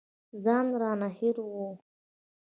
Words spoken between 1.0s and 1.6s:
هېر و.